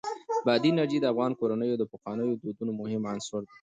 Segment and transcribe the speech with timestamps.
[0.45, 3.55] بادي انرژي د افغان کورنیو د پخوانیو دودونو مهم عنصر دی.